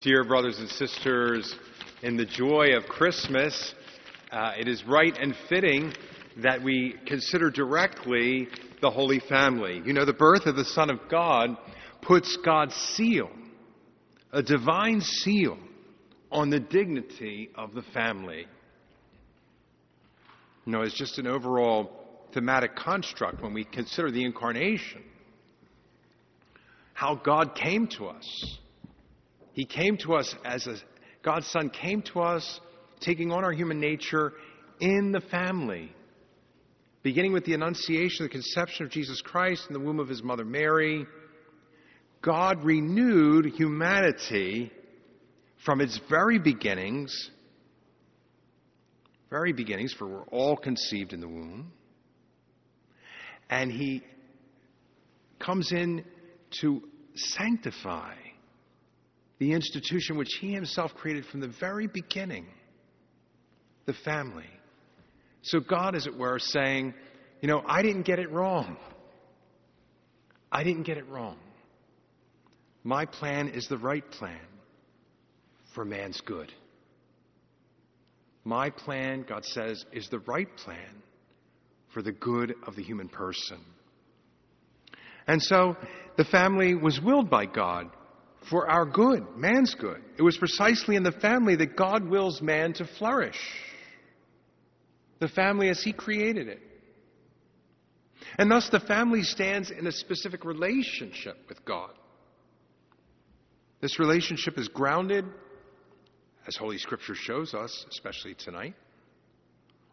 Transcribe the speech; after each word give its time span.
Dear 0.00 0.22
brothers 0.22 0.60
and 0.60 0.68
sisters, 0.68 1.56
in 2.04 2.16
the 2.16 2.24
joy 2.24 2.76
of 2.76 2.84
Christmas, 2.84 3.74
uh, 4.30 4.52
it 4.56 4.68
is 4.68 4.84
right 4.84 5.12
and 5.18 5.34
fitting 5.48 5.92
that 6.36 6.62
we 6.62 6.94
consider 7.04 7.50
directly 7.50 8.46
the 8.80 8.92
Holy 8.92 9.18
Family. 9.18 9.82
You 9.84 9.92
know, 9.92 10.04
the 10.04 10.12
birth 10.12 10.46
of 10.46 10.54
the 10.54 10.64
Son 10.64 10.88
of 10.88 11.00
God 11.10 11.56
puts 12.00 12.38
God's 12.44 12.76
seal, 12.76 13.28
a 14.32 14.40
divine 14.40 15.00
seal, 15.00 15.58
on 16.30 16.48
the 16.48 16.60
dignity 16.60 17.50
of 17.56 17.74
the 17.74 17.82
family. 17.92 18.46
You 20.64 20.72
know, 20.74 20.82
it's 20.82 20.96
just 20.96 21.18
an 21.18 21.26
overall 21.26 21.90
thematic 22.32 22.76
construct 22.76 23.42
when 23.42 23.52
we 23.52 23.64
consider 23.64 24.12
the 24.12 24.24
incarnation, 24.24 25.02
how 26.94 27.16
God 27.16 27.56
came 27.56 27.88
to 27.98 28.06
us 28.06 28.58
he 29.58 29.64
came 29.64 29.96
to 29.96 30.14
us 30.14 30.32
as 30.44 30.68
a, 30.68 30.76
God's 31.24 31.48
Son 31.48 31.68
came 31.68 32.00
to 32.12 32.20
us 32.20 32.60
taking 33.00 33.32
on 33.32 33.42
our 33.42 33.50
human 33.50 33.80
nature 33.80 34.32
in 34.78 35.10
the 35.10 35.20
family. 35.20 35.90
Beginning 37.02 37.32
with 37.32 37.44
the 37.44 37.54
Annunciation, 37.54 38.24
the 38.24 38.28
conception 38.28 38.86
of 38.86 38.92
Jesus 38.92 39.20
Christ 39.20 39.64
in 39.66 39.74
the 39.74 39.80
womb 39.80 39.98
of 39.98 40.06
his 40.06 40.22
mother 40.22 40.44
Mary, 40.44 41.06
God 42.22 42.62
renewed 42.62 43.46
humanity 43.46 44.70
from 45.64 45.80
its 45.80 45.98
very 46.08 46.38
beginnings, 46.38 47.28
very 49.28 49.52
beginnings, 49.52 49.92
for 49.92 50.06
we're 50.06 50.26
all 50.26 50.56
conceived 50.56 51.12
in 51.12 51.20
the 51.20 51.26
womb. 51.26 51.72
And 53.50 53.72
he 53.72 54.04
comes 55.40 55.72
in 55.72 56.04
to 56.60 56.80
sanctify 57.16 58.14
the 59.38 59.52
institution 59.52 60.16
which 60.16 60.34
he 60.40 60.52
himself 60.52 60.94
created 60.94 61.24
from 61.26 61.40
the 61.40 61.52
very 61.60 61.86
beginning 61.86 62.46
the 63.86 63.94
family. 64.04 64.44
So 65.42 65.60
God, 65.60 65.94
as 65.94 66.06
it 66.06 66.16
were, 66.16 66.38
saying, 66.38 66.92
you 67.40 67.48
know, 67.48 67.62
I 67.66 67.82
didn't 67.82 68.02
get 68.02 68.18
it 68.18 68.30
wrong. 68.30 68.76
I 70.52 70.62
didn't 70.62 70.82
get 70.82 70.98
it 70.98 71.08
wrong. 71.08 71.38
My 72.84 73.06
plan 73.06 73.48
is 73.48 73.66
the 73.68 73.78
right 73.78 74.08
plan 74.10 74.40
for 75.74 75.84
man's 75.84 76.20
good. 76.20 76.52
My 78.44 78.70
plan, 78.70 79.24
God 79.28 79.44
says, 79.44 79.84
is 79.92 80.08
the 80.08 80.20
right 80.20 80.48
plan 80.56 81.02
for 81.94 82.02
the 82.02 82.12
good 82.12 82.54
of 82.66 82.76
the 82.76 82.82
human 82.82 83.08
person. 83.08 83.58
And 85.26 85.42
so 85.42 85.76
the 86.16 86.24
family 86.24 86.74
was 86.74 87.00
willed 87.00 87.28
by 87.30 87.46
God 87.46 87.90
for 88.50 88.68
our 88.70 88.84
good, 88.84 89.36
man's 89.36 89.74
good. 89.74 90.02
It 90.16 90.22
was 90.22 90.36
precisely 90.36 90.96
in 90.96 91.02
the 91.02 91.12
family 91.12 91.56
that 91.56 91.76
God 91.76 92.08
wills 92.08 92.40
man 92.40 92.72
to 92.74 92.86
flourish. 92.98 93.38
The 95.20 95.28
family 95.28 95.68
as 95.68 95.82
He 95.82 95.92
created 95.92 96.48
it. 96.48 96.60
And 98.38 98.50
thus 98.50 98.68
the 98.70 98.80
family 98.80 99.22
stands 99.22 99.70
in 99.70 99.86
a 99.86 99.92
specific 99.92 100.44
relationship 100.44 101.36
with 101.48 101.64
God. 101.64 101.90
This 103.80 103.98
relationship 103.98 104.58
is 104.58 104.68
grounded, 104.68 105.24
as 106.46 106.56
Holy 106.56 106.78
Scripture 106.78 107.14
shows 107.14 107.54
us, 107.54 107.86
especially 107.90 108.34
tonight, 108.34 108.74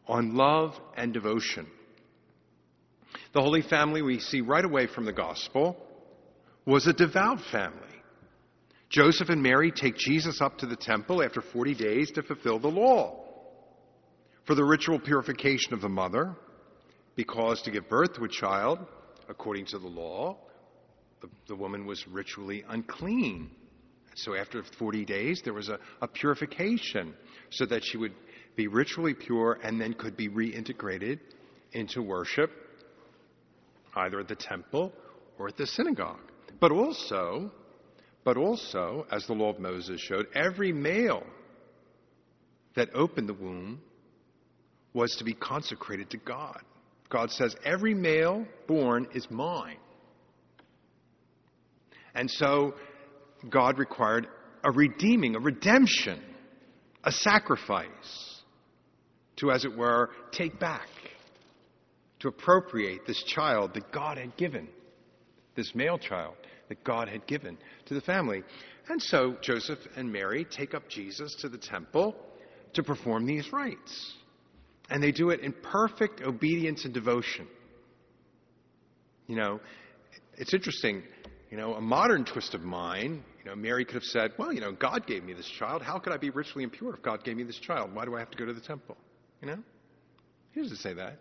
on 0.07 0.35
love 0.35 0.73
and 0.97 1.13
devotion. 1.13 1.67
The 3.33 3.41
Holy 3.41 3.61
Family, 3.61 4.01
we 4.01 4.19
see 4.19 4.41
right 4.41 4.65
away 4.65 4.87
from 4.87 5.05
the 5.05 5.13
Gospel, 5.13 5.77
was 6.65 6.87
a 6.87 6.93
devout 6.93 7.39
family. 7.51 7.94
Joseph 8.89 9.29
and 9.29 9.41
Mary 9.41 9.71
take 9.71 9.97
Jesus 9.97 10.41
up 10.41 10.57
to 10.59 10.65
the 10.65 10.75
temple 10.75 11.23
after 11.23 11.41
40 11.41 11.73
days 11.75 12.11
to 12.11 12.23
fulfill 12.23 12.59
the 12.59 12.67
law 12.67 13.25
for 14.45 14.55
the 14.55 14.63
ritual 14.63 14.99
purification 14.99 15.73
of 15.73 15.81
the 15.81 15.89
mother, 15.89 16.35
because 17.15 17.61
to 17.63 17.71
give 17.71 17.89
birth 17.89 18.13
to 18.13 18.23
a 18.23 18.29
child, 18.29 18.79
according 19.27 19.65
to 19.65 19.79
the 19.79 19.87
law, 19.87 20.37
the, 21.21 21.29
the 21.47 21.55
woman 21.55 21.85
was 21.85 22.07
ritually 22.07 22.63
unclean. 22.69 23.49
So 24.15 24.35
after 24.35 24.63
40 24.77 25.03
days, 25.05 25.41
there 25.43 25.53
was 25.53 25.69
a, 25.69 25.79
a 26.01 26.07
purification 26.07 27.15
so 27.49 27.65
that 27.65 27.83
she 27.83 27.97
would 27.97 28.13
be 28.55 28.67
ritually 28.67 29.13
pure 29.13 29.59
and 29.63 29.81
then 29.81 29.93
could 29.93 30.15
be 30.15 30.29
reintegrated 30.29 31.19
into 31.73 32.01
worship, 32.01 32.51
either 33.95 34.19
at 34.19 34.27
the 34.27 34.35
temple 34.35 34.93
or 35.37 35.47
at 35.47 35.57
the 35.57 35.67
synagogue. 35.67 36.31
But 36.59 36.71
also, 36.71 37.51
but 38.25 38.37
also, 38.37 39.05
as 39.11 39.25
the 39.27 39.33
law 39.33 39.51
of 39.51 39.59
Moses 39.59 40.01
showed, 40.01 40.25
every 40.33 40.73
male 40.73 41.23
that 42.75 42.89
opened 42.95 43.29
the 43.29 43.33
womb 43.35 43.79
was 44.93 45.15
to 45.17 45.23
be 45.23 45.35
consecrated 45.35 46.09
to 46.09 46.17
God. 46.17 46.59
God 47.09 47.29
says, 47.29 47.55
Every 47.63 47.93
male 47.93 48.45
born 48.67 49.07
is 49.13 49.29
mine. 49.29 49.77
And 52.15 52.29
so 52.29 52.73
God 53.47 53.77
required 53.77 54.27
a 54.63 54.71
redeeming, 54.71 55.35
a 55.35 55.39
redemption, 55.39 56.19
a 57.03 57.11
sacrifice 57.11 58.41
to, 59.35 59.51
as 59.51 59.65
it 59.65 59.77
were, 59.77 60.09
take 60.31 60.59
back, 60.59 60.87
to 62.21 62.29
appropriate 62.29 63.05
this 63.05 63.21
child 63.23 63.75
that 63.75 63.91
God 63.91 64.17
had 64.17 64.35
given, 64.35 64.67
this 65.55 65.75
male 65.75 65.99
child 65.99 66.35
that 66.69 66.83
God 66.83 67.07
had 67.07 67.25
given 67.27 67.57
to 67.85 67.93
the 67.93 68.01
family. 68.01 68.43
And 68.87 69.01
so 69.01 69.35
Joseph 69.41 69.79
and 69.95 70.11
Mary 70.11 70.45
take 70.45 70.73
up 70.73 70.87
Jesus 70.89 71.35
to 71.41 71.49
the 71.49 71.57
temple 71.57 72.15
to 72.73 72.83
perform 72.83 73.25
these 73.25 73.51
rites. 73.51 74.13
And 74.89 75.01
they 75.01 75.11
do 75.11 75.31
it 75.31 75.39
in 75.39 75.53
perfect 75.53 76.21
obedience 76.21 76.85
and 76.85 76.93
devotion. 76.93 77.47
You 79.27 79.35
know, 79.35 79.59
it's 80.37 80.53
interesting. 80.53 81.03
You 81.49 81.57
know, 81.57 81.73
a 81.73 81.81
modern 81.81 82.25
twist 82.25 82.53
of 82.53 82.61
mine, 82.61 83.23
you 83.43 83.49
know, 83.49 83.55
Mary 83.55 83.85
could 83.85 83.95
have 83.95 84.03
said, 84.03 84.31
well, 84.37 84.51
you 84.51 84.61
know, 84.61 84.71
God 84.71 85.07
gave 85.07 85.23
me 85.23 85.33
this 85.33 85.47
child. 85.47 85.81
How 85.81 85.99
could 85.99 86.13
I 86.13 86.17
be 86.17 86.29
ritually 86.29 86.63
impure 86.63 86.93
if 86.93 87.01
God 87.01 87.23
gave 87.23 87.37
me 87.37 87.43
this 87.43 87.57
child? 87.59 87.93
Why 87.93 88.05
do 88.05 88.15
I 88.15 88.19
have 88.19 88.31
to 88.31 88.37
go 88.37 88.45
to 88.45 88.53
the 88.53 88.61
temple? 88.61 88.97
You 89.41 89.47
know? 89.47 89.57
He 90.51 90.61
doesn't 90.61 90.77
say 90.77 90.93
that. 90.93 91.17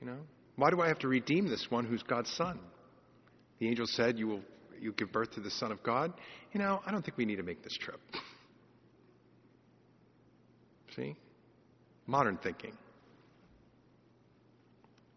You 0.00 0.06
know? 0.06 0.18
Why 0.56 0.70
do 0.70 0.80
I 0.80 0.88
have 0.88 0.98
to 1.00 1.08
redeem 1.08 1.48
this 1.48 1.66
one 1.70 1.84
who's 1.84 2.02
God's 2.02 2.30
son? 2.30 2.60
The 3.62 3.68
angel 3.68 3.86
said, 3.86 4.18
You 4.18 4.26
will 4.26 4.40
you 4.80 4.90
give 4.90 5.12
birth 5.12 5.30
to 5.34 5.40
the 5.40 5.52
Son 5.52 5.70
of 5.70 5.80
God. 5.84 6.12
You 6.52 6.58
know, 6.58 6.80
I 6.84 6.90
don't 6.90 7.04
think 7.04 7.16
we 7.16 7.24
need 7.24 7.36
to 7.36 7.44
make 7.44 7.62
this 7.62 7.74
trip. 7.74 8.00
See? 10.96 11.14
Modern 12.08 12.38
thinking. 12.38 12.76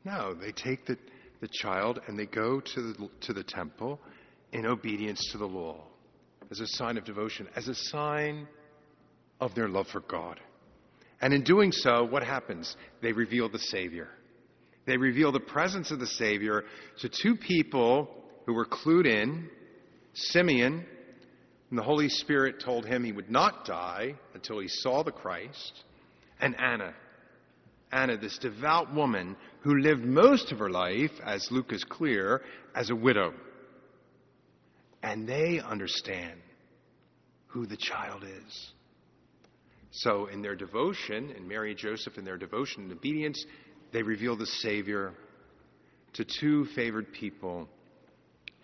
No, 0.04 0.36
they 0.36 0.52
take 0.52 0.86
the, 0.86 0.96
the 1.42 1.50
child 1.52 2.02
and 2.06 2.20
they 2.20 2.28
go 2.28 2.60
to 2.60 2.82
the, 2.82 3.10
to 3.22 3.34
the 3.34 3.44
temple 3.44 4.00
in 4.54 4.68
obedience 4.68 5.28
to 5.32 5.40
the 5.40 5.48
law 5.48 5.82
as 6.52 6.60
a 6.60 6.68
sign 6.68 7.00
of 7.00 7.04
devotion, 7.04 7.48
as 7.56 7.68
a 7.68 7.74
sign 7.74 8.48
of 9.42 9.56
their 9.56 9.70
love 9.70 9.88
for 9.88 10.02
God. 10.02 10.40
And 11.20 11.34
in 11.34 11.44
doing 11.44 11.72
so, 11.72 12.04
what 12.04 12.22
happens? 12.22 12.78
They 13.02 13.12
reveal 13.12 13.50
the 13.50 13.58
Savior. 13.58 14.10
They 14.86 14.98
reveal 14.98 15.32
the 15.32 15.40
presence 15.40 15.90
of 15.90 15.98
the 15.98 16.06
Savior 16.06 16.64
to 17.00 17.10
two 17.10 17.38
people 17.38 18.22
who 18.46 18.54
were 18.54 18.66
clued 18.66 19.06
in 19.06 19.50
Simeon, 20.14 20.86
and 21.70 21.80
the 21.80 21.84
Holy 21.84 22.10
Spirit 22.10 22.62
told 22.64 22.86
him 22.86 23.04
he 23.04 23.12
would 23.12 23.30
not 23.30 23.66
die 23.66 24.16
until 24.34 24.60
he 24.60 24.68
saw 24.68 25.04
the 25.04 25.12
Christ, 25.12 25.84
and 26.40 26.56
Anna. 26.60 26.94
Anna, 27.92 28.18
this 28.18 28.38
devout 28.38 28.94
woman 28.94 29.36
who 29.62 29.78
lived 29.78 30.04
most 30.04 30.52
of 30.52 30.60
her 30.60 30.70
life, 30.70 31.12
as 31.24 31.48
Luke 31.52 31.72
is 31.72 31.84
clear, 31.84 32.42
as 32.76 32.90
a 32.90 32.96
widow. 32.96 33.34
And 35.02 35.28
they 35.28 35.60
understand 35.60 36.40
who 37.48 37.66
the 37.66 37.78
child 37.78 38.24
is. 38.24 38.72
So, 39.92 40.26
in 40.28 40.42
their 40.42 40.56
devotion, 40.56 41.32
and 41.36 41.48
Mary 41.48 41.72
and 41.72 41.80
Joseph, 41.80 42.18
in 42.18 42.26
their 42.26 42.38
devotion 42.38 42.84
and 42.84 42.92
obedience, 42.92 43.44
they 43.94 44.04
reveal 44.04 44.36
the 44.36 44.46
Savior 44.46 45.14
to 46.14 46.26
two 46.26 46.66
favored 46.76 47.14
people 47.14 47.70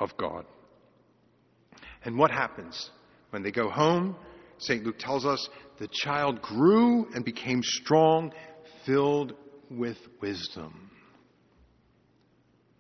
of 0.01 0.18
God. 0.18 0.45
And 2.03 2.18
what 2.18 2.31
happens? 2.31 2.89
When 3.30 3.44
they 3.44 3.51
go 3.51 3.69
home, 3.69 4.18
St. 4.57 4.83
Luke 4.83 4.98
tells 5.00 5.25
us 5.25 5.48
the 5.80 5.88
child 5.88 6.42
grew 6.42 7.07
and 7.13 7.24
became 7.24 7.62
strong, 7.63 8.33
filled 8.86 9.33
with 9.69 9.98
wisdom. 10.19 10.92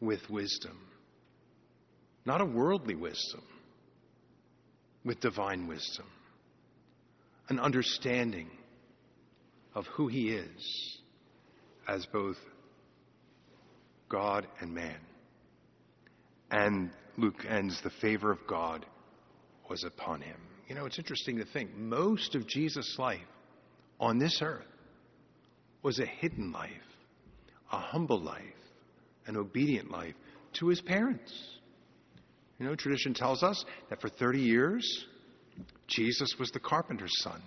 With 0.01 0.27
wisdom. 0.29 0.77
Not 2.25 2.41
a 2.41 2.45
worldly 2.45 2.95
wisdom, 2.95 3.43
with 5.05 5.19
divine 5.19 5.67
wisdom. 5.67 6.05
An 7.49 7.59
understanding 7.59 8.49
of 9.73 9.85
who 9.87 10.07
he 10.07 10.29
is 10.29 10.99
as 11.87 12.05
both 12.07 12.37
God 14.09 14.47
and 14.59 14.73
man. 14.73 14.97
And 16.51 16.91
Luke 17.17 17.45
ends, 17.47 17.81
the 17.81 17.89
favor 18.01 18.31
of 18.31 18.39
God 18.47 18.85
was 19.69 19.83
upon 19.83 20.21
him. 20.21 20.37
You 20.67 20.75
know, 20.75 20.85
it's 20.85 20.99
interesting 20.99 21.37
to 21.37 21.45
think 21.45 21.75
most 21.75 22.35
of 22.35 22.47
Jesus' 22.47 22.95
life 22.97 23.19
on 23.99 24.19
this 24.19 24.41
earth 24.41 24.65
was 25.83 25.99
a 25.99 26.05
hidden 26.05 26.51
life, 26.51 26.71
a 27.71 27.77
humble 27.77 28.19
life, 28.19 28.43
an 29.27 29.37
obedient 29.37 29.91
life 29.91 30.15
to 30.53 30.67
his 30.67 30.81
parents. 30.81 31.31
You 32.59 32.65
know, 32.67 32.75
tradition 32.75 33.13
tells 33.13 33.43
us 33.43 33.65
that 33.89 34.01
for 34.01 34.09
30 34.09 34.39
years, 34.39 35.05
Jesus 35.87 36.35
was 36.39 36.51
the 36.51 36.59
carpenter's 36.59 37.21
son. 37.21 37.41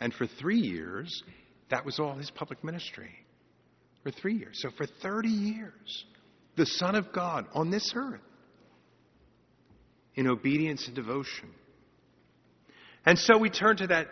And 0.00 0.12
for 0.12 0.26
three 0.26 0.58
years, 0.58 1.22
that 1.70 1.84
was 1.84 1.98
all 1.98 2.14
his 2.14 2.30
public 2.30 2.62
ministry. 2.62 3.10
For 4.02 4.10
three 4.10 4.34
years. 4.34 4.60
So 4.60 4.70
for 4.76 4.86
30 5.02 5.28
years, 5.28 6.04
the 6.56 6.66
Son 6.66 6.94
of 6.94 7.12
God 7.12 7.46
on 7.54 7.70
this 7.70 7.92
earth 7.96 8.20
in 10.16 10.26
obedience 10.26 10.86
and 10.86 10.94
devotion. 10.94 11.50
And 13.06 13.18
so 13.18 13.36
we 13.36 13.50
turn 13.50 13.76
to 13.78 13.86
that, 13.88 14.08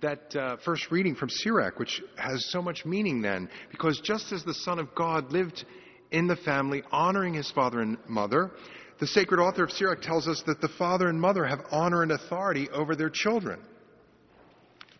that 0.00 0.36
uh, 0.36 0.56
first 0.64 0.90
reading 0.90 1.14
from 1.14 1.28
Sirach, 1.28 1.78
which 1.78 2.02
has 2.16 2.50
so 2.50 2.62
much 2.62 2.84
meaning 2.84 3.20
then, 3.22 3.48
because 3.70 4.00
just 4.00 4.32
as 4.32 4.44
the 4.44 4.54
Son 4.54 4.78
of 4.78 4.94
God 4.94 5.32
lived 5.32 5.64
in 6.10 6.26
the 6.26 6.36
family, 6.36 6.82
honoring 6.92 7.34
his 7.34 7.50
father 7.50 7.80
and 7.80 7.98
mother, 8.08 8.52
the 9.00 9.06
sacred 9.06 9.40
author 9.40 9.64
of 9.64 9.72
Sirach 9.72 10.02
tells 10.02 10.28
us 10.28 10.42
that 10.46 10.60
the 10.60 10.68
father 10.68 11.08
and 11.08 11.20
mother 11.20 11.44
have 11.44 11.60
honor 11.70 12.02
and 12.02 12.12
authority 12.12 12.68
over 12.70 12.94
their 12.94 13.10
children. 13.10 13.60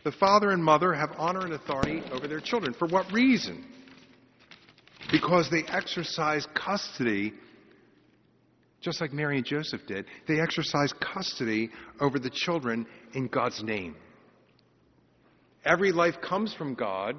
The 0.05 0.13
father 0.13 0.51
and 0.51 0.63
mother 0.63 0.93
have 0.93 1.11
honor 1.17 1.41
and 1.41 1.55
authority 1.55 2.03
over 2.13 2.29
their 2.29 2.41
children. 2.41 2.75
For 2.75 2.87
what 2.87 3.11
reason? 3.11 3.65
Because 5.11 5.51
they 5.51 5.63
exercise 5.65 6.47
custody, 6.55 7.33
just 8.87 9.01
like 9.01 9.13
Mary 9.13 9.37
and 9.37 9.45
Joseph 9.45 9.81
did. 9.89 10.07
They 10.29 10.41
exercise 10.41 10.93
custody 11.01 11.71
over 12.01 12.21
the 12.21 12.31
children 12.31 12.87
in 13.15 13.27
God's 13.27 13.61
name. 13.63 13.97
Every 15.65 15.91
life 15.91 16.15
comes 16.23 16.55
from 16.55 16.75
God. 16.75 17.17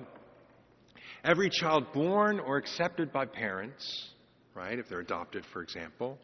Every 1.26 1.50
child 1.50 1.92
born 1.94 2.40
or 2.40 2.56
accepted 2.56 3.12
by 3.12 3.26
parents, 3.26 4.12
right, 4.56 4.80
if 4.80 4.88
they're 4.88 5.02
adopted, 5.02 5.44
for 5.52 5.62
example, 5.62 6.18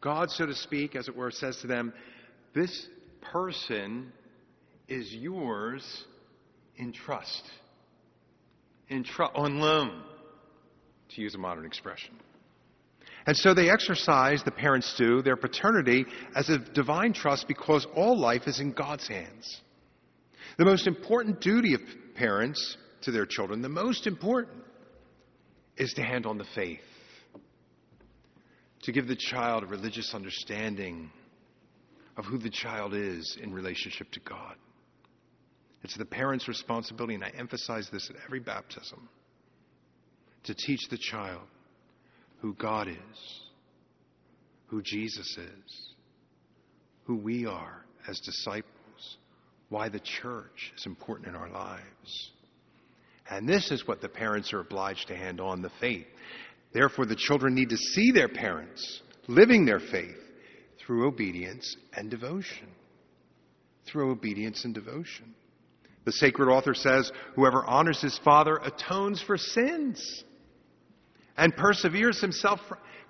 God, 0.00 0.30
so 0.30 0.46
to 0.46 0.54
speak, 0.54 0.96
as 0.96 1.08
it 1.08 1.14
were, 1.14 1.30
says 1.30 1.58
to 1.58 1.66
them, 1.66 1.92
This 2.54 2.88
person 3.20 4.10
is 4.88 5.12
yours 5.12 6.04
in 6.78 6.94
trust, 6.94 7.42
in 8.88 9.04
tr- 9.04 9.24
on 9.34 9.58
loan, 9.58 10.02
to 11.10 11.20
use 11.20 11.34
a 11.34 11.38
modern 11.38 11.66
expression. 11.66 12.14
And 13.26 13.36
so 13.36 13.54
they 13.54 13.70
exercise, 13.70 14.42
the 14.42 14.50
parents 14.50 14.94
do, 14.96 15.22
their 15.22 15.36
paternity 15.36 16.06
as 16.34 16.48
a 16.48 16.58
divine 16.58 17.12
trust 17.12 17.46
because 17.48 17.86
all 17.94 18.18
life 18.18 18.42
is 18.46 18.60
in 18.60 18.72
God's 18.72 19.06
hands. 19.06 19.60
The 20.58 20.64
most 20.64 20.86
important 20.86 21.40
duty 21.40 21.74
of 21.74 21.80
parents 22.14 22.76
to 23.02 23.10
their 23.10 23.26
children, 23.26 23.62
the 23.62 23.68
most 23.68 24.06
important, 24.06 24.64
is 25.76 25.92
to 25.94 26.02
hand 26.02 26.26
on 26.26 26.38
the 26.38 26.46
faith 26.54 26.80
to 28.82 28.92
give 28.92 29.06
the 29.06 29.16
child 29.16 29.62
a 29.62 29.66
religious 29.66 30.14
understanding 30.14 31.10
of 32.16 32.24
who 32.24 32.38
the 32.38 32.50
child 32.50 32.94
is 32.94 33.38
in 33.42 33.52
relationship 33.52 34.10
to 34.12 34.20
God. 34.20 34.56
It's 35.82 35.96
the 35.96 36.04
parent's 36.04 36.48
responsibility, 36.48 37.14
and 37.14 37.24
I 37.24 37.30
emphasize 37.38 37.88
this 37.90 38.10
at 38.10 38.16
every 38.24 38.40
baptism, 38.40 39.08
to 40.44 40.54
teach 40.54 40.80
the 40.90 40.98
child 40.98 41.42
who 42.40 42.54
God 42.54 42.88
is, 42.88 43.40
who 44.66 44.82
Jesus 44.82 45.36
is, 45.36 45.94
who 47.04 47.16
we 47.16 47.46
are 47.46 47.84
as 48.08 48.20
disciples, 48.20 49.16
why 49.68 49.88
the 49.88 50.00
church 50.00 50.72
is 50.76 50.86
important 50.86 51.28
in 51.28 51.34
our 51.34 51.50
lives. 51.50 52.30
And 53.28 53.48
this 53.48 53.70
is 53.70 53.86
what 53.86 54.00
the 54.00 54.08
parents 54.08 54.52
are 54.52 54.60
obliged 54.60 55.08
to 55.08 55.16
hand 55.16 55.40
on 55.40 55.62
the 55.62 55.70
faith. 55.80 56.06
Therefore, 56.72 57.06
the 57.06 57.16
children 57.16 57.54
need 57.54 57.70
to 57.70 57.76
see 57.76 58.10
their 58.10 58.28
parents 58.28 59.02
living 59.28 59.64
their 59.64 59.80
faith 59.80 60.16
through 60.78 61.06
obedience 61.06 61.76
and 61.94 62.10
devotion. 62.10 62.68
Through 63.86 64.10
obedience 64.10 64.64
and 64.64 64.74
devotion. 64.74 65.34
The 66.04 66.12
sacred 66.12 66.50
author 66.50 66.74
says, 66.74 67.12
Whoever 67.34 67.64
honors 67.64 68.00
his 68.00 68.18
father 68.24 68.56
atones 68.56 69.22
for 69.22 69.36
sins 69.36 70.24
and 71.40 71.56
perseveres 71.56 72.20
himself, 72.20 72.60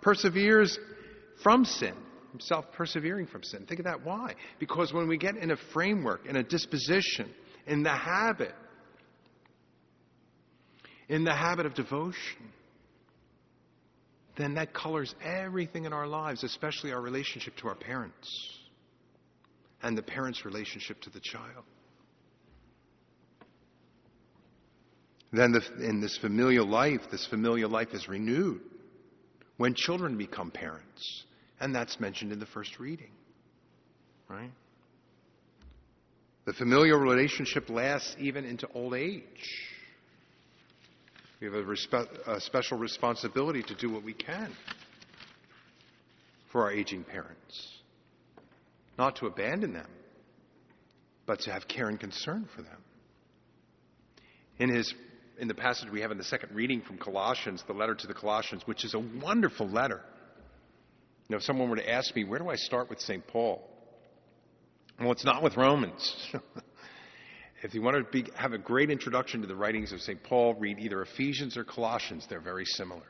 perseveres 0.00 0.78
from 1.42 1.64
sin. 1.64 1.94
Himself 2.30 2.64
persevering 2.72 3.26
from 3.26 3.42
sin. 3.42 3.66
Think 3.66 3.80
of 3.80 3.86
that. 3.86 4.04
Why? 4.04 4.36
Because 4.60 4.92
when 4.92 5.08
we 5.08 5.18
get 5.18 5.36
in 5.36 5.50
a 5.50 5.56
framework, 5.72 6.26
in 6.26 6.36
a 6.36 6.42
disposition, 6.44 7.28
in 7.66 7.82
the 7.82 7.90
habit, 7.90 8.54
in 11.08 11.24
the 11.24 11.34
habit 11.34 11.66
of 11.66 11.74
devotion, 11.74 12.52
then 14.36 14.54
that 14.54 14.72
colors 14.72 15.12
everything 15.24 15.84
in 15.84 15.92
our 15.92 16.06
lives, 16.06 16.44
especially 16.44 16.92
our 16.92 17.00
relationship 17.00 17.56
to 17.56 17.66
our 17.66 17.74
parents 17.74 18.58
and 19.82 19.98
the 19.98 20.02
parent's 20.02 20.44
relationship 20.44 21.00
to 21.00 21.10
the 21.10 21.20
child. 21.20 21.64
Then, 25.32 25.52
the, 25.52 25.88
in 25.88 26.00
this 26.00 26.18
familial 26.18 26.66
life, 26.66 27.02
this 27.10 27.26
familial 27.26 27.70
life 27.70 27.88
is 27.92 28.08
renewed 28.08 28.60
when 29.56 29.74
children 29.74 30.16
become 30.16 30.50
parents. 30.50 31.24
And 31.60 31.74
that's 31.74 32.00
mentioned 32.00 32.32
in 32.32 32.40
the 32.40 32.46
first 32.46 32.80
reading. 32.80 33.10
Right? 34.28 34.50
The 36.46 36.52
familial 36.54 36.98
relationship 36.98 37.68
lasts 37.68 38.16
even 38.18 38.44
into 38.44 38.66
old 38.74 38.94
age. 38.94 39.22
We 41.40 41.46
have 41.46 41.54
a, 41.54 41.62
respe- 41.62 42.26
a 42.26 42.40
special 42.40 42.78
responsibility 42.78 43.62
to 43.62 43.74
do 43.74 43.90
what 43.90 44.02
we 44.02 44.14
can 44.14 44.52
for 46.50 46.62
our 46.62 46.72
aging 46.72 47.04
parents. 47.04 47.78
Not 48.98 49.16
to 49.16 49.26
abandon 49.26 49.72
them, 49.72 49.88
but 51.26 51.40
to 51.40 51.52
have 51.52 51.68
care 51.68 51.88
and 51.88 52.00
concern 52.00 52.48
for 52.54 52.62
them. 52.62 52.82
In 54.58 54.68
his 54.74 54.92
in 55.40 55.48
the 55.48 55.54
passage 55.54 55.90
we 55.90 56.00
have 56.02 56.10
in 56.10 56.18
the 56.18 56.24
second 56.24 56.54
reading 56.54 56.82
from 56.82 56.98
Colossians, 56.98 57.64
the 57.66 57.72
letter 57.72 57.94
to 57.94 58.06
the 58.06 58.14
Colossians, 58.14 58.62
which 58.66 58.84
is 58.84 58.94
a 58.94 59.00
wonderful 59.00 59.68
letter. 59.68 60.00
Know, 61.28 61.36
if 61.36 61.42
someone 61.42 61.70
were 61.70 61.76
to 61.76 61.90
ask 61.90 62.14
me, 62.14 62.24
where 62.24 62.38
do 62.38 62.48
I 62.48 62.56
start 62.56 62.90
with 62.90 63.00
St. 63.00 63.26
Paul? 63.26 63.66
Well, 64.98 65.12
it's 65.12 65.24
not 65.24 65.42
with 65.42 65.56
Romans. 65.56 66.14
If 67.62 67.74
you 67.74 67.82
want 67.82 67.96
to 67.96 68.10
be, 68.10 68.30
have 68.36 68.52
a 68.52 68.58
great 68.58 68.90
introduction 68.90 69.42
to 69.42 69.46
the 69.46 69.56
writings 69.56 69.92
of 69.92 70.00
St. 70.00 70.22
Paul, 70.22 70.54
read 70.54 70.78
either 70.78 71.02
Ephesians 71.02 71.56
or 71.56 71.64
Colossians. 71.64 72.26
They're 72.28 72.40
very 72.40 72.64
similar. 72.64 73.02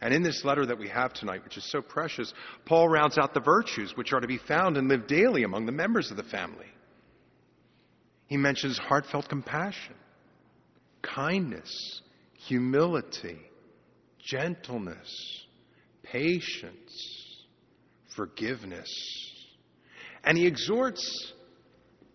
And 0.00 0.14
in 0.14 0.22
this 0.22 0.44
letter 0.44 0.64
that 0.66 0.78
we 0.78 0.88
have 0.88 1.12
tonight, 1.12 1.42
which 1.42 1.56
is 1.56 1.68
so 1.68 1.82
precious, 1.82 2.32
Paul 2.66 2.88
rounds 2.88 3.18
out 3.18 3.34
the 3.34 3.40
virtues 3.40 3.96
which 3.96 4.12
are 4.12 4.20
to 4.20 4.28
be 4.28 4.38
found 4.38 4.76
and 4.76 4.86
lived 4.86 5.08
daily 5.08 5.42
among 5.42 5.66
the 5.66 5.72
members 5.72 6.12
of 6.12 6.16
the 6.16 6.22
family. 6.22 6.66
He 8.28 8.36
mentions 8.36 8.78
heartfelt 8.78 9.28
compassion, 9.28 9.96
kindness, 11.18 12.00
humility, 12.46 13.40
gentleness, 14.20 15.46
patience, 16.04 17.44
forgiveness. 18.14 18.88
And 20.22 20.38
he 20.38 20.46
exhorts 20.46 21.32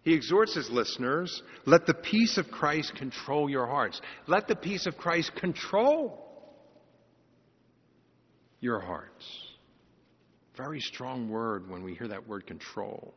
he 0.04 0.14
exhorts 0.14 0.54
his 0.54 0.70
listeners 0.70 1.42
let 1.66 1.86
the 1.86 1.94
peace 1.94 2.38
of 2.38 2.50
Christ 2.50 2.96
control 2.96 3.50
your 3.50 3.66
hearts. 3.66 4.02
Let 4.28 4.48
the 4.48 4.56
peace 4.56 4.86
of 4.86 4.98
Christ 4.98 5.34
control 5.36 6.20
your 8.60 8.82
hearts. 8.82 9.26
Very 10.58 10.82
strong 10.82 11.30
word 11.30 11.70
when 11.70 11.84
we 11.84 11.94
hear 11.96 12.10
that 12.10 12.28
word 12.28 12.48
control. 12.48 13.14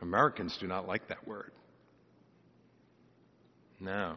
Americans 0.00 0.56
do 0.60 0.66
not 0.66 0.86
like 0.86 1.08
that 1.08 1.26
word. 1.26 1.52
No. 3.80 4.16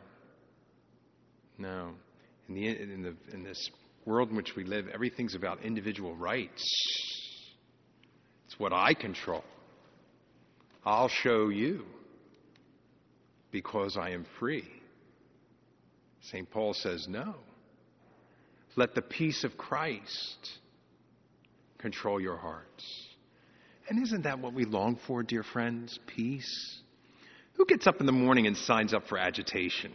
No. 1.57 1.91
In, 2.47 2.55
the, 2.55 2.67
in, 2.67 3.01
the, 3.01 3.15
in 3.33 3.43
this 3.43 3.69
world 4.05 4.29
in 4.29 4.35
which 4.35 4.55
we 4.55 4.63
live, 4.63 4.87
everything's 4.93 5.35
about 5.35 5.63
individual 5.63 6.15
rights. 6.15 6.63
It's 8.47 8.59
what 8.59 8.73
I 8.73 8.93
control. 8.93 9.43
I'll 10.85 11.09
show 11.09 11.49
you 11.49 11.83
because 13.51 13.97
I 13.97 14.11
am 14.11 14.25
free. 14.39 14.67
St. 16.21 16.49
Paul 16.49 16.73
says, 16.73 17.07
no. 17.07 17.35
Let 18.75 18.93
the 18.93 19.01
peace 19.01 19.43
of 19.43 19.57
Christ 19.57 20.49
control 21.77 22.19
your 22.19 22.37
hearts. 22.37 22.83
And 23.89 24.01
isn't 24.03 24.23
that 24.23 24.39
what 24.39 24.53
we 24.53 24.65
long 24.65 24.99
for, 25.07 25.23
dear 25.23 25.43
friends? 25.43 25.99
Peace? 26.07 26.79
Who 27.53 27.65
gets 27.65 27.87
up 27.87 27.99
in 27.99 28.05
the 28.05 28.11
morning 28.11 28.47
and 28.47 28.57
signs 28.57 28.93
up 28.93 29.07
for 29.07 29.17
agitation? 29.17 29.93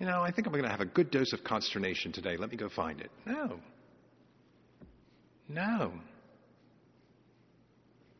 You 0.00 0.06
know, 0.06 0.22
I 0.22 0.32
think 0.32 0.46
I'm 0.46 0.52
going 0.54 0.64
to 0.64 0.70
have 0.70 0.80
a 0.80 0.86
good 0.86 1.10
dose 1.10 1.34
of 1.34 1.44
consternation 1.44 2.10
today. 2.10 2.38
Let 2.38 2.50
me 2.50 2.56
go 2.56 2.70
find 2.70 3.00
it. 3.00 3.10
No. 3.26 3.60
No. 5.46 5.92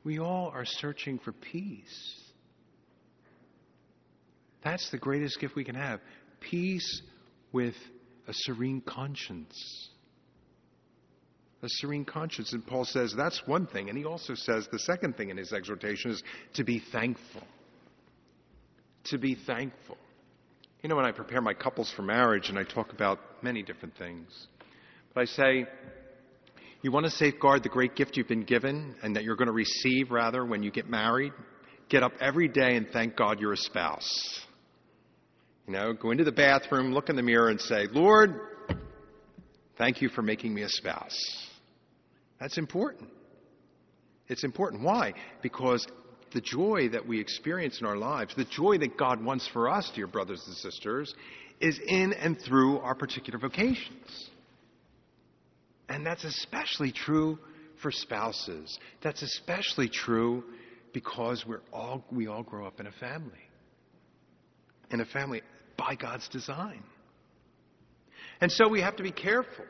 We 0.05 0.19
all 0.19 0.51
are 0.55 0.67
searching 0.67 1.19
for 1.19 1.33
peace. 1.33 2.21
That's 4.63 4.91
the 4.91 4.99
greatest 4.99 5.41
gift 5.41 5.57
we 5.57 5.65
can 5.65 5.75
have 5.75 6.01
peace 6.41 7.03
with 7.51 7.75
a 8.29 8.33
serene 8.35 8.83
conscience. 8.83 9.89
A 11.63 11.69
serene 11.69 12.05
conscience. 12.05 12.53
And 12.53 12.67
Paul 12.67 12.85
says 12.85 13.15
that's 13.17 13.43
one 13.47 13.67
thing. 13.67 13.89
And 13.89 13.97
he 13.97 14.05
also 14.05 14.35
says 14.35 14.69
the 14.71 14.79
second 14.81 15.17
thing 15.17 15.31
in 15.31 15.39
his 15.39 15.53
exhortation 15.55 16.11
is 16.11 16.23
to 16.55 16.65
be 16.65 16.83
thankful. 16.93 17.43
To 19.05 19.19
be 19.19 19.35
thankful. 19.35 19.97
You 20.83 20.89
know, 20.89 20.97
when 20.97 21.05
I 21.05 21.13
prepare 21.13 21.43
my 21.43 21.53
couples 21.53 21.93
for 21.95 22.01
marriage 22.01 22.49
and 22.49 22.59
I 22.59 22.65
talk 22.65 22.93
about 22.93 23.19
many 23.43 23.63
different 23.63 23.97
things, 23.99 24.47
but 25.15 25.21
I 25.21 25.25
say, 25.27 25.67
you 26.81 26.91
want 26.91 27.05
to 27.05 27.11
safeguard 27.11 27.63
the 27.63 27.69
great 27.69 27.95
gift 27.95 28.17
you've 28.17 28.29
been 28.29 28.45
given 28.45 28.95
and 29.03 29.15
that 29.15 29.25
you're 29.25 29.37
going 29.37 29.49
to 29.49 29.53
receive, 29.53 30.11
rather, 30.11 30.47
when 30.47 30.63
you 30.63 30.71
get 30.71 30.89
married? 30.89 31.33
Get 31.91 32.03
up 32.03 32.13
every 32.19 32.49
day 32.49 32.77
and 32.77 32.89
thank 32.95 33.15
God 33.15 33.41
you're 33.41 33.53
a 33.53 33.59
spouse. 33.59 34.41
You 35.67 35.75
know, 35.75 35.93
go 35.93 36.13
into 36.13 36.25
the 36.25 36.33
bathroom, 36.33 36.95
look 36.95 37.11
in 37.11 37.17
the 37.17 37.23
mirror, 37.23 37.51
and 37.51 37.61
say, 37.61 37.87
Lord, 37.93 38.41
thank 39.77 40.01
you 40.01 40.09
for 40.09 40.23
making 40.23 40.55
me 40.55 40.63
a 40.63 40.69
spouse. 40.71 41.19
That's 42.41 42.57
important. 42.57 43.11
It's 44.29 44.45
important. 44.45 44.83
Why? 44.83 45.13
Because 45.43 45.87
the 46.33 46.41
joy 46.41 46.89
that 46.91 47.07
we 47.07 47.21
experience 47.21 47.81
in 47.81 47.87
our 47.87 47.97
lives, 47.97 48.35
the 48.37 48.45
joy 48.45 48.79
that 48.79 48.97
God 48.97 49.23
wants 49.23 49.49
for 49.49 49.69
us, 49.69 49.91
dear 49.95 50.07
brothers 50.07 50.43
and 50.47 50.57
sisters, 50.57 51.15
is 51.61 51.79
in 51.87 52.13
and 52.13 52.41
through 52.41 52.79
our 52.79 52.95
particular 52.95 53.39
vocations. 53.39 54.31
And 55.89 56.07
that's 56.07 56.25
especially 56.25 56.93
true 56.93 57.39
for 57.83 57.91
spouses. 57.91 58.79
That's 59.03 59.23
especially 59.23 59.89
true 59.89 60.45
because 60.93 61.45
we're 61.47 61.63
all, 61.73 62.05
we 62.13 62.27
all 62.27 62.43
grow 62.43 62.67
up 62.67 62.81
in 62.81 62.87
a 62.87 62.93
family. 62.93 63.33
In 64.91 65.01
a 65.01 65.05
family 65.05 65.43
by 65.77 65.97
God's 65.97 66.29
design. 66.29 66.83
And 68.41 68.51
so 68.51 68.69
we 68.69 68.81
have 68.81 68.97
to 68.97 69.03
be 69.03 69.13
careful. 69.13 69.65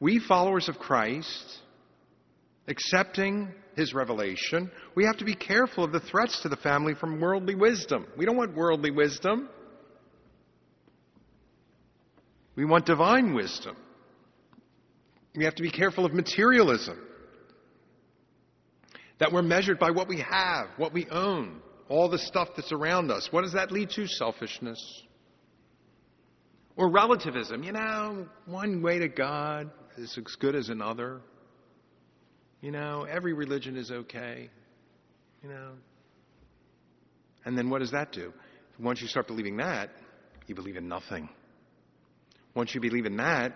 We, 0.00 0.20
followers 0.20 0.68
of 0.68 0.78
Christ, 0.78 1.58
accepting 2.68 3.48
his 3.78 3.94
revelation, 3.94 4.70
we 4.94 5.04
have 5.04 5.16
to 5.18 5.24
be 5.24 5.34
careful 5.34 5.84
of 5.84 5.92
the 5.92 6.00
threats 6.00 6.42
to 6.42 6.48
the 6.48 6.56
family 6.56 6.94
from 6.94 7.20
worldly 7.20 7.54
wisdom. 7.54 8.06
We 8.16 8.26
don't 8.26 8.36
want 8.36 8.54
worldly 8.54 8.90
wisdom. 8.90 9.48
We 12.56 12.64
want 12.64 12.84
divine 12.86 13.34
wisdom. 13.34 13.76
We 15.36 15.44
have 15.44 15.54
to 15.54 15.62
be 15.62 15.70
careful 15.70 16.04
of 16.04 16.12
materialism. 16.12 16.98
That 19.20 19.32
we're 19.32 19.42
measured 19.42 19.78
by 19.78 19.92
what 19.92 20.08
we 20.08 20.20
have, 20.20 20.68
what 20.76 20.92
we 20.92 21.06
own, 21.10 21.60
all 21.88 22.08
the 22.08 22.18
stuff 22.18 22.48
that's 22.56 22.72
around 22.72 23.12
us. 23.12 23.28
What 23.30 23.42
does 23.42 23.52
that 23.52 23.70
lead 23.70 23.90
to? 23.90 24.08
Selfishness. 24.08 25.02
Or 26.76 26.90
relativism. 26.90 27.62
You 27.62 27.72
know, 27.72 28.26
one 28.46 28.82
way 28.82 28.98
to 28.98 29.08
God 29.08 29.70
is 29.96 30.18
as 30.18 30.36
good 30.36 30.56
as 30.56 30.68
another. 30.68 31.20
You 32.60 32.70
know, 32.72 33.06
every 33.08 33.32
religion 33.32 33.76
is 33.76 33.90
okay. 33.90 34.50
You 35.42 35.48
know. 35.48 35.70
And 37.44 37.56
then 37.56 37.70
what 37.70 37.78
does 37.80 37.92
that 37.92 38.12
do? 38.12 38.32
Once 38.78 39.00
you 39.00 39.08
start 39.08 39.26
believing 39.26 39.56
that, 39.58 39.90
you 40.46 40.54
believe 40.54 40.76
in 40.76 40.88
nothing. 40.88 41.28
Once 42.54 42.74
you 42.74 42.80
believe 42.80 43.06
in 43.06 43.16
that, 43.18 43.54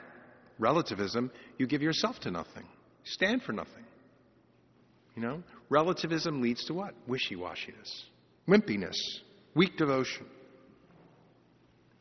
relativism, 0.58 1.30
you 1.58 1.66
give 1.66 1.82
yourself 1.82 2.18
to 2.20 2.30
nothing. 2.30 2.64
Stand 3.04 3.42
for 3.42 3.52
nothing. 3.52 3.84
You 5.16 5.22
know? 5.22 5.42
Relativism 5.68 6.40
leads 6.40 6.64
to 6.66 6.74
what? 6.74 6.94
Wishy 7.06 7.36
washiness, 7.36 7.88
wimpiness, 8.48 8.96
weak 9.54 9.76
devotion. 9.76 10.26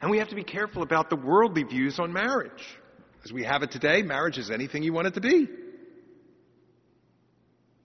And 0.01 0.09
we 0.09 0.17
have 0.17 0.29
to 0.29 0.35
be 0.35 0.43
careful 0.43 0.81
about 0.81 1.09
the 1.09 1.15
worldly 1.15 1.63
views 1.63 1.99
on 1.99 2.11
marriage. 2.11 2.63
As 3.23 3.31
we 3.31 3.43
have 3.43 3.61
it 3.61 3.71
today, 3.71 4.01
marriage 4.01 4.37
is 4.37 4.49
anything 4.49 4.81
you 4.83 4.93
want 4.93 5.07
it 5.07 5.13
to 5.13 5.21
be. 5.21 5.47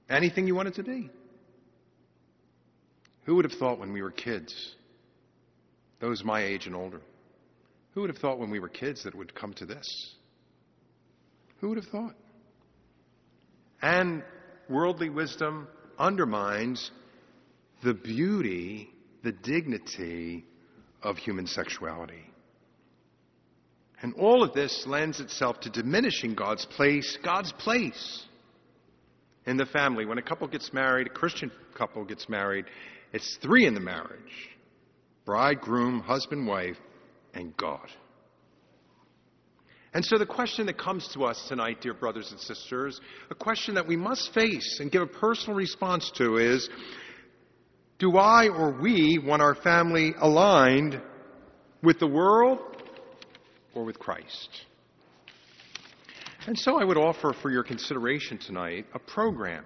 Anything 0.08 0.46
you 0.46 0.54
want 0.54 0.68
it 0.68 0.74
to 0.74 0.82
be. 0.82 1.10
Who 3.24 3.34
would 3.36 3.44
have 3.44 3.58
thought 3.58 3.78
when 3.78 3.92
we 3.92 4.02
were 4.02 4.12
kids, 4.12 4.54
those 6.00 6.22
my 6.22 6.44
age 6.44 6.66
and 6.66 6.76
older, 6.76 7.00
who 7.92 8.02
would 8.02 8.10
have 8.10 8.18
thought 8.18 8.38
when 8.38 8.50
we 8.50 8.60
were 8.60 8.68
kids 8.68 9.02
that 9.02 9.14
it 9.14 9.18
would 9.18 9.34
come 9.34 9.52
to 9.54 9.66
this? 9.66 10.14
Who 11.60 11.70
would 11.70 11.78
have 11.78 11.90
thought? 11.90 12.14
And 13.82 14.22
worldly 14.68 15.08
wisdom 15.08 15.66
undermines 15.98 16.90
the 17.82 17.94
beauty, 17.94 18.90
the 19.24 19.32
dignity 19.32 20.44
of 21.02 21.16
human 21.16 21.46
sexuality. 21.46 22.32
And 24.02 24.14
all 24.14 24.42
of 24.42 24.52
this 24.52 24.84
lends 24.86 25.20
itself 25.20 25.60
to 25.60 25.70
diminishing 25.70 26.34
God's 26.34 26.66
place, 26.66 27.18
God's 27.24 27.52
place 27.52 28.26
in 29.46 29.56
the 29.56 29.66
family. 29.66 30.04
When 30.04 30.18
a 30.18 30.22
couple 30.22 30.46
gets 30.48 30.72
married, 30.72 31.06
a 31.06 31.10
Christian 31.10 31.50
couple 31.74 32.04
gets 32.04 32.28
married, 32.28 32.66
it's 33.12 33.38
three 33.42 33.66
in 33.66 33.74
the 33.74 33.80
marriage 33.80 34.50
bride, 35.24 35.60
groom, 35.60 36.00
husband, 36.00 36.46
wife, 36.46 36.76
and 37.34 37.56
God. 37.56 37.88
And 39.92 40.04
so 40.04 40.18
the 40.18 40.26
question 40.26 40.66
that 40.66 40.78
comes 40.78 41.08
to 41.14 41.24
us 41.24 41.46
tonight, 41.48 41.80
dear 41.80 41.94
brothers 41.94 42.30
and 42.30 42.38
sisters, 42.38 43.00
a 43.30 43.34
question 43.34 43.74
that 43.74 43.88
we 43.88 43.96
must 43.96 44.32
face 44.34 44.78
and 44.78 44.92
give 44.92 45.02
a 45.02 45.06
personal 45.06 45.56
response 45.56 46.12
to 46.16 46.36
is, 46.36 46.68
do 47.98 48.16
I 48.18 48.48
or 48.48 48.70
we 48.70 49.18
want 49.18 49.42
our 49.42 49.54
family 49.54 50.14
aligned 50.20 51.00
with 51.82 51.98
the 51.98 52.06
world 52.06 52.58
or 53.74 53.84
with 53.84 53.98
Christ? 53.98 54.50
And 56.46 56.56
so 56.56 56.78
I 56.78 56.84
would 56.84 56.96
offer 56.96 57.32
for 57.32 57.50
your 57.50 57.64
consideration 57.64 58.38
tonight 58.38 58.86
a 58.94 59.00
program 59.00 59.64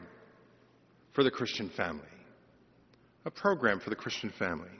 for 1.13 1.23
the 1.23 1.31
Christian 1.31 1.69
family. 1.77 2.05
A 3.27 3.31
program 3.31 3.81
for 3.81 3.91
the 3.91 3.97
Christian 3.97 4.33
family. 4.39 4.71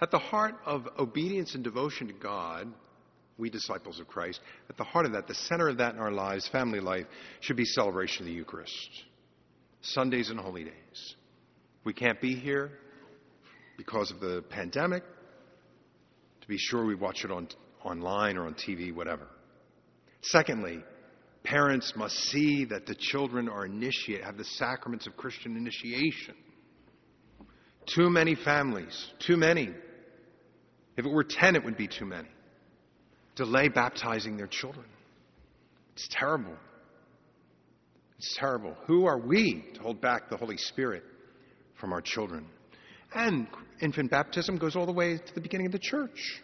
At 0.00 0.10
the 0.10 0.18
heart 0.18 0.54
of 0.64 0.88
obedience 0.98 1.54
and 1.54 1.62
devotion 1.62 2.06
to 2.08 2.14
God 2.14 2.72
we 3.38 3.50
disciples 3.50 4.00
of 4.00 4.08
Christ, 4.08 4.40
at 4.70 4.78
the 4.78 4.84
heart 4.84 5.04
of 5.04 5.12
that, 5.12 5.28
the 5.28 5.34
center 5.34 5.68
of 5.68 5.76
that 5.76 5.94
in 5.94 6.00
our 6.00 6.10
lives, 6.10 6.48
family 6.48 6.80
life, 6.80 7.04
should 7.40 7.56
be 7.56 7.66
celebration 7.66 8.22
of 8.22 8.28
the 8.28 8.32
Eucharist. 8.32 9.04
Sundays 9.82 10.30
and 10.30 10.40
holy 10.40 10.64
days. 10.64 11.16
We 11.84 11.92
can't 11.92 12.18
be 12.18 12.34
here 12.34 12.72
because 13.76 14.10
of 14.10 14.20
the 14.20 14.42
pandemic. 14.48 15.02
To 16.40 16.48
be 16.48 16.56
sure, 16.56 16.86
we 16.86 16.94
watch 16.94 17.24
it 17.24 17.30
on 17.30 17.48
online 17.84 18.38
or 18.38 18.46
on 18.46 18.54
TV, 18.54 18.94
whatever. 18.94 19.26
Secondly, 20.22 20.82
parents 21.46 21.92
must 21.96 22.14
see 22.14 22.64
that 22.66 22.86
the 22.86 22.94
children 22.94 23.48
are 23.48 23.64
initiated, 23.66 24.24
have 24.24 24.36
the 24.36 24.44
sacraments 24.44 25.06
of 25.06 25.16
Christian 25.16 25.56
initiation. 25.56 26.34
Too 27.86 28.10
many 28.10 28.34
families, 28.34 29.12
too 29.20 29.36
many. 29.36 29.72
If 30.96 31.04
it 31.04 31.08
were 31.08 31.24
10, 31.24 31.56
it 31.56 31.64
would 31.64 31.76
be 31.76 31.88
too 31.88 32.04
many 32.06 32.28
delay 33.36 33.68
baptizing 33.68 34.36
their 34.36 34.46
children. 34.46 34.86
It's 35.94 36.08
terrible. 36.10 36.56
It's 38.18 38.34
terrible. 38.38 38.74
Who 38.86 39.04
are 39.04 39.18
we 39.18 39.62
to 39.74 39.80
hold 39.80 40.00
back 40.00 40.30
the 40.30 40.38
Holy 40.38 40.56
Spirit 40.56 41.04
from 41.78 41.92
our 41.92 42.00
children? 42.00 42.46
And 43.14 43.46
infant 43.80 44.10
baptism 44.10 44.56
goes 44.56 44.74
all 44.74 44.86
the 44.86 44.92
way 44.92 45.18
to 45.18 45.34
the 45.34 45.40
beginning 45.40 45.66
of 45.66 45.72
the 45.72 45.78
church. 45.78 46.42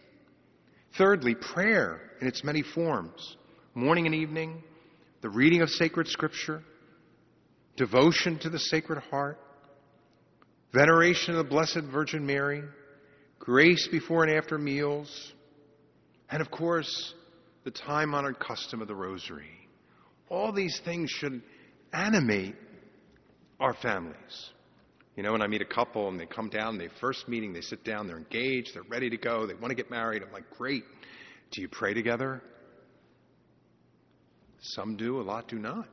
Thirdly, 0.99 1.35
prayer 1.35 2.12
in 2.21 2.28
its 2.28 2.44
many 2.44 2.62
forms 2.62 3.37
morning 3.75 4.04
and 4.04 4.14
evening, 4.14 4.62
the 5.23 5.31
reading 5.31 5.62
of 5.62 5.71
sacred 5.71 6.09
scripture, 6.09 6.62
devotion 7.76 8.38
to 8.41 8.50
the 8.50 8.59
Sacred 8.59 8.99
Heart, 9.05 9.38
veneration 10.75 11.35
of 11.35 11.45
the 11.45 11.49
Blessed 11.49 11.85
Virgin 11.93 12.26
Mary, 12.26 12.64
grace 13.38 13.88
before 13.88 14.25
and 14.25 14.37
after 14.37 14.59
meals, 14.59 15.33
and 16.29 16.43
of 16.43 16.50
course, 16.50 17.14
the 17.64 17.71
time 17.71 18.14
honored 18.14 18.41
custom 18.41 18.83
of 18.83 18.88
the 18.88 18.95
rosary. 18.95 19.69
All 20.29 20.52
these 20.52 20.81
things 20.85 21.09
should 21.09 21.41
animate 21.93 22.57
our 23.61 23.75
families. 23.75 24.50
You 25.14 25.23
know, 25.23 25.31
when 25.31 25.43
I 25.43 25.47
meet 25.47 25.62
a 25.62 25.67
couple 25.67 26.09
and 26.09 26.19
they 26.19 26.26
come 26.26 26.49
down, 26.49 26.79
they 26.79 26.88
first 27.00 27.29
meeting, 27.29 27.52
they 27.52 27.61
sit 27.61 27.85
down, 27.85 28.09
they're 28.09 28.19
engaged, 28.19 28.71
they're 28.75 28.83
ready 28.85 29.09
to 29.11 29.17
go, 29.17 29.47
they 29.47 29.55
want 29.55 29.69
to 29.69 29.76
get 29.76 29.91
married. 29.91 30.23
I'm 30.23 30.33
like, 30.33 30.50
great. 30.57 30.83
Do 31.52 31.61
you 31.61 31.69
pray 31.69 31.95
together? 31.95 32.43
Some 34.62 34.97
do, 34.97 35.21
a 35.21 35.23
lot 35.23 35.49
do 35.49 35.59
not. 35.59 35.88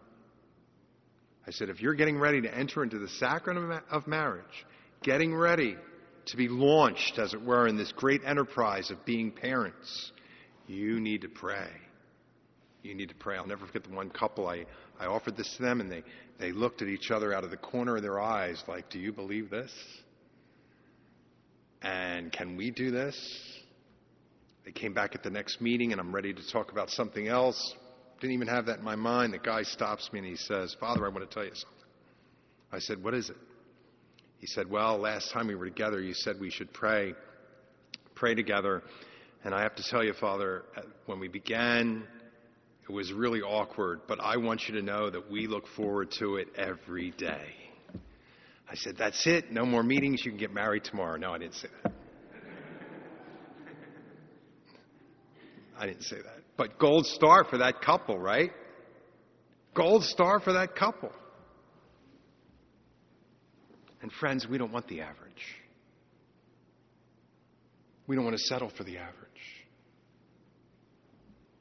I 1.47 1.51
said, 1.51 1.69
if 1.69 1.81
you're 1.81 1.95
getting 1.95 2.19
ready 2.19 2.41
to 2.41 2.55
enter 2.55 2.83
into 2.83 2.99
the 2.99 3.07
sacrament 3.07 3.83
of 3.89 4.05
marriage, 4.05 4.65
getting 5.01 5.35
ready 5.35 5.75
to 6.27 6.37
be 6.37 6.47
launched, 6.47 7.17
as 7.17 7.33
it 7.33 7.41
were, 7.41 7.67
in 7.67 7.75
this 7.75 7.91
great 7.93 8.21
enterprise 8.23 8.91
of 8.91 9.03
being 9.05 9.31
parents, 9.31 10.11
you 10.67 10.99
need 10.99 11.21
to 11.21 11.29
pray. 11.29 11.69
You 12.83 12.93
need 12.93 13.09
to 13.09 13.15
pray. 13.15 13.37
I'll 13.37 13.47
never 13.47 13.65
forget 13.65 13.83
the 13.83 13.95
one 13.95 14.11
couple 14.11 14.47
I, 14.47 14.65
I 14.99 15.07
offered 15.07 15.35
this 15.35 15.51
to 15.57 15.63
them, 15.63 15.81
and 15.81 15.91
they, 15.91 16.03
they 16.39 16.51
looked 16.51 16.83
at 16.83 16.87
each 16.87 17.09
other 17.09 17.33
out 17.33 17.43
of 17.43 17.49
the 17.49 17.57
corner 17.57 17.95
of 17.95 18.03
their 18.03 18.19
eyes 18.19 18.61
like, 18.67 18.91
Do 18.91 18.99
you 18.99 19.11
believe 19.11 19.49
this? 19.49 19.73
And 21.81 22.31
can 22.31 22.55
we 22.55 22.69
do 22.69 22.91
this? 22.91 23.17
They 24.65 24.71
came 24.71 24.93
back 24.93 25.15
at 25.15 25.23
the 25.23 25.31
next 25.31 25.61
meeting, 25.61 25.91
and 25.91 25.99
I'm 25.99 26.13
ready 26.13 26.33
to 26.33 26.51
talk 26.51 26.71
about 26.71 26.91
something 26.91 27.27
else. 27.27 27.73
Didn't 28.19 28.33
even 28.33 28.47
have 28.47 28.65
that 28.65 28.79
in 28.79 28.83
my 28.83 28.95
mind. 28.95 29.33
The 29.33 29.39
guy 29.39 29.63
stops 29.63 30.11
me 30.11 30.19
and 30.19 30.27
he 30.27 30.35
says, 30.35 30.75
Father, 30.79 31.05
I 31.05 31.09
want 31.09 31.29
to 31.29 31.33
tell 31.33 31.45
you 31.45 31.53
something. 31.53 31.79
I 32.71 32.79
said, 32.79 33.01
What 33.03 33.13
is 33.13 33.29
it? 33.29 33.37
He 34.39 34.47
said, 34.47 34.69
Well, 34.69 34.97
last 34.97 35.31
time 35.31 35.47
we 35.47 35.55
were 35.55 35.65
together, 35.65 36.01
you 36.01 36.13
said 36.13 36.39
we 36.39 36.49
should 36.49 36.73
pray, 36.73 37.13
pray 38.15 38.35
together. 38.35 38.83
And 39.43 39.55
I 39.55 39.61
have 39.61 39.75
to 39.75 39.83
tell 39.83 40.03
you, 40.03 40.13
Father, 40.13 40.63
uh, 40.75 40.81
when 41.05 41.19
we 41.19 41.29
began, 41.29 42.03
it 42.87 42.91
was 42.91 43.13
really 43.13 43.41
awkward, 43.41 44.01
but 44.07 44.19
I 44.19 44.35
want 44.37 44.67
you 44.67 44.75
to 44.75 44.81
know 44.81 45.09
that 45.09 45.31
we 45.31 45.47
look 45.47 45.67
forward 45.77 46.11
to 46.19 46.35
it 46.35 46.47
every 46.57 47.11
day. 47.11 47.53
I 48.69 48.75
said, 48.75 48.97
That's 48.97 49.25
it. 49.27 49.51
No 49.51 49.65
more 49.65 49.83
meetings. 49.83 50.23
You 50.25 50.31
can 50.31 50.39
get 50.39 50.53
married 50.53 50.83
tomorrow. 50.83 51.17
No, 51.17 51.33
I 51.33 51.37
didn't 51.37 51.55
say 51.55 51.69
that. 51.83 51.93
I 55.79 55.85
didn't 55.85 56.03
say 56.03 56.17
that. 56.17 56.38
But 56.59 56.77
gold 56.77 57.05
star 57.05 57.45
for 57.45 57.59
that 57.59 57.81
couple, 57.81 58.19
right? 58.19 58.51
Gold 59.73 60.03
star 60.03 60.41
for 60.41 60.51
that 60.51 60.75
couple. 60.75 61.09
And 64.01 64.11
friends, 64.11 64.45
we 64.45 64.57
don't 64.57 64.73
want 64.73 64.85
the 64.89 64.99
average. 64.99 65.45
We 68.07 68.17
don't 68.17 68.25
want 68.25 68.35
to 68.35 68.43
settle 68.43 68.69
for 68.75 68.83
the 68.83 68.97
average. 68.97 69.15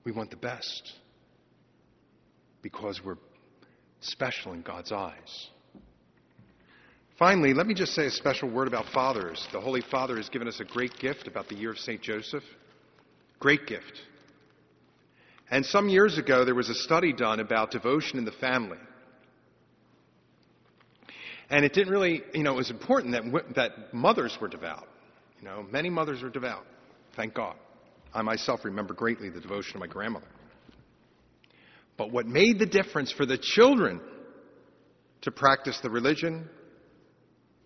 We 0.03 0.11
want 0.11 0.31
the 0.31 0.37
best 0.37 0.95
because 2.61 3.01
we're 3.05 3.19
special 4.01 4.53
in 4.53 4.63
God's 4.63 4.91
eyes. 4.91 5.49
Finally, 7.21 7.55
let 7.55 7.69
me 7.69 7.75
just 7.75 7.93
say 7.93 8.07
a 8.07 8.11
special 8.11 8.51
word 8.51 8.67
about 8.67 8.87
fathers. 8.93 9.47
The 9.53 9.61
Holy 9.61 9.83
Father 9.93 10.17
has 10.17 10.29
given 10.29 10.49
us 10.49 10.59
a 10.59 10.65
great 10.65 10.99
gift 10.99 11.29
about 11.29 11.49
the 11.49 11.55
year 11.55 11.71
of 11.71 11.79
St. 11.79 12.03
Joseph. 12.03 12.43
Great 13.39 13.65
gift. 13.69 14.03
And 15.51 15.65
some 15.65 15.89
years 15.89 16.19
ago, 16.19 16.45
there 16.45 16.55
was 16.55 16.69
a 16.69 16.75
study 16.75 17.13
done 17.13 17.41
about 17.41 17.71
devotion 17.71 18.19
in 18.19 18.25
the 18.25 18.33
family. 18.33 18.79
And 21.51 21.65
it 21.65 21.73
didn't 21.73 21.93
really, 21.93 22.23
you 22.35 22.43
know, 22.43 22.53
it 22.53 22.57
was 22.57 22.71
important 22.71 23.13
that, 23.13 23.55
that 23.55 23.95
mothers 23.95 24.37
were 24.41 24.49
devout. 24.49 24.87
You 25.41 25.49
know, 25.49 25.67
many 25.71 25.89
mothers 25.89 26.23
are 26.23 26.29
devout. 26.29 26.67
Thank 27.17 27.35
God. 27.35 27.57
I 28.13 28.23
myself 28.23 28.65
remember 28.65 28.93
greatly 28.93 29.31
the 29.31 29.41
devotion 29.41 29.77
of 29.77 29.81
my 29.81 29.87
grandmother. 29.87 30.27
But 31.97 32.13
what 32.13 32.27
made 32.27 32.59
the 32.59 32.67
difference 32.67 33.11
for 33.11 33.27
the 33.27 33.39
children 33.39 34.01
to 35.23 35.31
practice 35.31 35.79
the 35.83 35.91
religion 35.91 36.49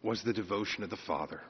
was 0.03 0.23
the 0.23 0.33
devotion 0.33 0.83
of 0.83 0.91
the 0.91 0.97
father. 1.07 1.41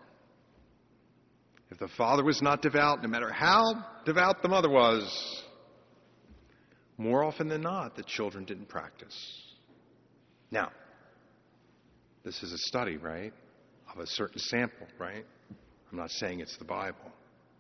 If 1.71 1.79
the 1.79 1.89
father 1.89 2.23
was 2.23 2.43
not 2.43 2.61
devout, 2.61 3.03
no 3.03 3.09
matter 3.09 3.33
how 3.33 3.85
devout 4.05 4.43
the 4.43 4.49
mother 4.49 4.69
was, 4.69 5.43
more 7.03 7.25
often 7.25 7.49
than 7.49 7.63
not, 7.63 7.97
the 7.97 8.03
children 8.03 8.45
didn't 8.45 8.69
practice. 8.69 9.17
Now, 10.51 10.71
this 12.25 12.43
is 12.43 12.53
a 12.53 12.59
study, 12.59 12.97
right, 12.97 13.33
of 13.93 14.01
a 14.01 14.07
certain 14.07 14.39
sample, 14.39 14.87
right? 14.99 15.25
I'm 15.91 15.99
not 15.99 16.11
saying 16.11 16.41
it's 16.41 16.57
the 16.57 16.65
Bible, 16.65 17.11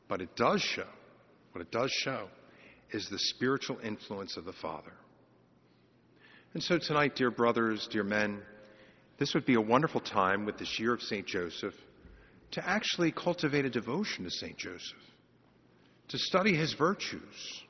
but 0.08 0.20
it 0.20 0.34
does 0.36 0.62
show, 0.62 0.86
what 1.52 1.60
it 1.60 1.70
does 1.70 1.90
show 1.90 2.28
is 2.92 3.08
the 3.08 3.18
spiritual 3.18 3.78
influence 3.82 4.36
of 4.36 4.44
the 4.44 4.52
Father. 4.52 4.92
And 6.54 6.62
so 6.62 6.78
tonight, 6.78 7.16
dear 7.16 7.30
brothers, 7.30 7.88
dear 7.90 8.04
men, 8.04 8.42
this 9.18 9.34
would 9.34 9.46
be 9.46 9.54
a 9.54 9.60
wonderful 9.60 10.00
time 10.00 10.44
with 10.44 10.58
this 10.58 10.78
year 10.78 10.92
of 10.92 11.02
St. 11.02 11.26
Joseph 11.26 11.74
to 12.52 12.68
actually 12.68 13.12
cultivate 13.12 13.64
a 13.64 13.70
devotion 13.70 14.24
to 14.24 14.30
St. 14.30 14.56
Joseph, 14.56 15.02
to 16.08 16.18
study 16.18 16.54
his 16.54 16.74
virtues. 16.74 17.62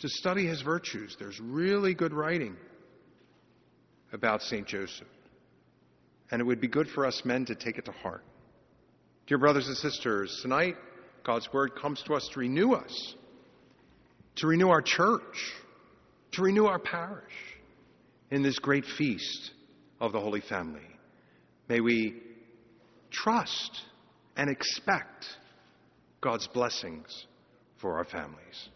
To 0.00 0.08
study 0.08 0.46
his 0.46 0.62
virtues. 0.62 1.16
There's 1.18 1.40
really 1.40 1.94
good 1.94 2.12
writing 2.12 2.56
about 4.12 4.42
St. 4.42 4.66
Joseph. 4.66 5.06
And 6.30 6.40
it 6.40 6.44
would 6.44 6.60
be 6.60 6.68
good 6.68 6.88
for 6.88 7.06
us 7.06 7.22
men 7.24 7.44
to 7.46 7.54
take 7.54 7.78
it 7.78 7.84
to 7.86 7.92
heart. 7.92 8.24
Dear 9.26 9.38
brothers 9.38 9.68
and 9.68 9.76
sisters, 9.76 10.38
tonight 10.42 10.76
God's 11.24 11.52
word 11.52 11.74
comes 11.74 12.02
to 12.02 12.14
us 12.14 12.28
to 12.32 12.40
renew 12.40 12.72
us, 12.72 13.14
to 14.36 14.46
renew 14.46 14.68
our 14.68 14.82
church, 14.82 15.52
to 16.32 16.42
renew 16.42 16.66
our 16.66 16.78
parish 16.78 17.32
in 18.30 18.42
this 18.42 18.58
great 18.58 18.84
feast 18.84 19.52
of 20.00 20.12
the 20.12 20.20
Holy 20.20 20.40
Family. 20.40 20.86
May 21.68 21.80
we 21.80 22.22
trust 23.10 23.82
and 24.36 24.50
expect 24.50 25.26
God's 26.20 26.46
blessings 26.48 27.26
for 27.80 27.96
our 27.96 28.04
families. 28.04 28.68